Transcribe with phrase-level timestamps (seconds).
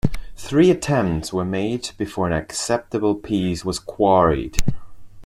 [0.35, 4.57] Three attempts were made before an acceptable piece was quarried.